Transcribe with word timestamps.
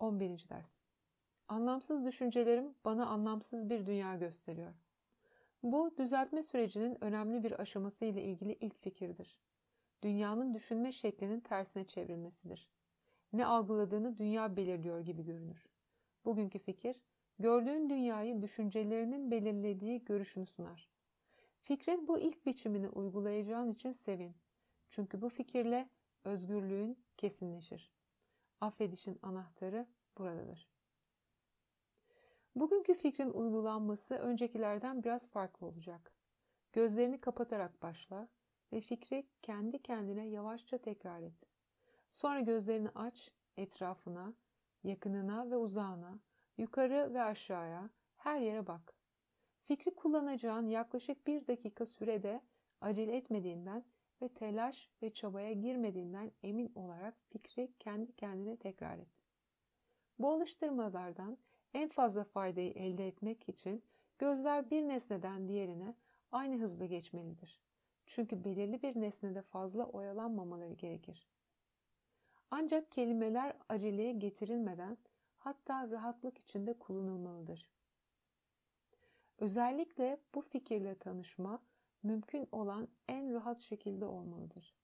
11. 0.00 0.48
ders. 0.48 0.78
Anlamsız 1.48 2.04
düşüncelerim 2.04 2.74
bana 2.84 3.06
anlamsız 3.06 3.70
bir 3.70 3.86
dünya 3.86 4.16
gösteriyor. 4.16 4.74
Bu 5.62 5.96
düzeltme 5.98 6.42
sürecinin 6.42 7.04
önemli 7.04 7.42
bir 7.44 7.60
aşaması 7.60 8.04
ile 8.04 8.24
ilgili 8.24 8.52
ilk 8.52 8.82
fikirdir. 8.82 9.38
Dünyanın 10.02 10.54
düşünme 10.54 10.92
şeklinin 10.92 11.40
tersine 11.40 11.84
çevrilmesidir. 11.84 12.70
Ne 13.32 13.46
algıladığını 13.46 14.18
dünya 14.18 14.56
belirliyor 14.56 15.00
gibi 15.00 15.24
görünür. 15.24 15.66
Bugünkü 16.24 16.58
fikir, 16.58 16.96
gördüğün 17.38 17.90
dünyayı 17.90 18.42
düşüncelerinin 18.42 19.30
belirlediği 19.30 20.04
görüşünü 20.04 20.46
sunar. 20.46 20.88
Fikrin 21.60 22.08
bu 22.08 22.18
ilk 22.18 22.46
biçimini 22.46 22.88
uygulayacağın 22.88 23.72
için 23.72 23.92
sevin. 23.92 24.34
Çünkü 24.88 25.22
bu 25.22 25.28
fikirle 25.28 25.88
özgürlüğün 26.24 26.98
kesinleşir. 27.16 27.99
Affedişin 28.60 29.18
anahtarı 29.22 29.86
buradadır. 30.18 30.68
Bugünkü 32.54 32.94
fikrin 32.94 33.30
uygulanması 33.30 34.14
öncekilerden 34.14 35.04
biraz 35.04 35.28
farklı 35.30 35.66
olacak. 35.66 36.12
Gözlerini 36.72 37.20
kapatarak 37.20 37.82
başla 37.82 38.28
ve 38.72 38.80
fikri 38.80 39.26
kendi 39.42 39.82
kendine 39.82 40.26
yavaşça 40.26 40.78
tekrar 40.78 41.22
et. 41.22 41.46
Sonra 42.10 42.40
gözlerini 42.40 42.88
aç, 42.94 43.32
etrafına, 43.56 44.34
yakınına 44.84 45.50
ve 45.50 45.56
uzağına, 45.56 46.18
yukarı 46.58 47.14
ve 47.14 47.22
aşağıya, 47.22 47.90
her 48.16 48.40
yere 48.40 48.66
bak. 48.66 48.94
Fikri 49.64 49.94
kullanacağın 49.94 50.68
yaklaşık 50.68 51.26
bir 51.26 51.46
dakika 51.46 51.86
sürede 51.86 52.40
acele 52.80 53.16
etmediğinden 53.16 53.84
ve 54.22 54.28
telaş 54.28 54.90
ve 55.02 55.10
çabaya 55.10 55.52
girmediğinden 55.52 56.32
emin 56.42 56.72
olarak 56.74 57.14
fikri 57.28 57.72
kendi 57.78 58.12
kendine 58.16 58.56
tekrar 58.56 58.98
et. 58.98 59.08
Bu 60.18 60.30
alıştırmalardan 60.30 61.38
en 61.74 61.88
fazla 61.88 62.24
faydayı 62.24 62.72
elde 62.72 63.08
etmek 63.08 63.48
için 63.48 63.82
gözler 64.18 64.70
bir 64.70 64.82
nesneden 64.82 65.48
diğerine 65.48 65.94
aynı 66.32 66.56
hızla 66.62 66.86
geçmelidir. 66.86 67.60
Çünkü 68.06 68.44
belirli 68.44 68.82
bir 68.82 69.00
nesnede 69.00 69.42
fazla 69.42 69.84
oyalanmamaları 69.86 70.72
gerekir. 70.72 71.28
Ancak 72.50 72.92
kelimeler 72.92 73.56
aceleye 73.68 74.12
getirilmeden 74.12 74.98
hatta 75.38 75.90
rahatlık 75.90 76.38
içinde 76.38 76.72
kullanılmalıdır. 76.72 77.68
Özellikle 79.38 80.20
bu 80.34 80.40
fikirle 80.40 80.94
tanışma 80.94 81.62
mümkün 82.02 82.48
olan 82.52 82.88
en 83.08 83.34
rahat 83.34 83.58
şekilde 83.58 84.04
olmalıdır. 84.06 84.74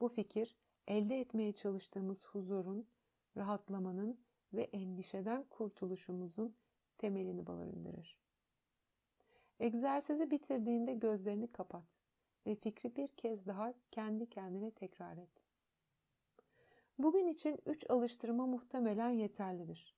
Bu 0.00 0.08
fikir 0.08 0.56
elde 0.88 1.20
etmeye 1.20 1.52
çalıştığımız 1.52 2.26
huzurun, 2.26 2.86
rahatlamanın 3.36 4.20
ve 4.52 4.62
endişeden 4.62 5.42
kurtuluşumuzun 5.42 6.56
temelini 6.98 7.46
barındırır. 7.46 8.18
Egzersizi 9.60 10.30
bitirdiğinde 10.30 10.94
gözlerini 10.94 11.52
kapat 11.52 11.84
ve 12.46 12.54
fikri 12.54 12.96
bir 12.96 13.08
kez 13.08 13.46
daha 13.46 13.74
kendi 13.90 14.30
kendine 14.30 14.70
tekrar 14.70 15.16
et. 15.16 15.50
Bugün 16.98 17.26
için 17.26 17.58
üç 17.66 17.90
alıştırma 17.90 18.46
muhtemelen 18.46 19.10
yeterlidir. 19.10 19.94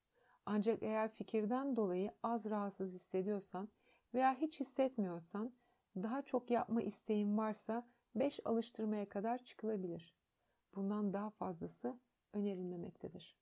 Ancak 0.47 0.83
eğer 0.83 1.09
fikirden 1.09 1.77
dolayı 1.77 2.13
az 2.23 2.51
rahatsız 2.51 2.95
hissediyorsan 2.95 3.69
veya 4.15 4.35
hiç 4.35 4.61
hissetmiyorsan, 4.61 5.53
daha 5.97 6.23
çok 6.23 6.51
yapma 6.51 6.83
isteğin 6.83 7.39
varsa 7.39 7.87
5 8.15 8.41
alıştırmaya 8.45 9.09
kadar 9.09 9.45
çıkılabilir. 9.45 10.15
Bundan 10.75 11.13
daha 11.13 11.31
fazlası 11.31 12.01
önerilmemektedir. 12.33 13.37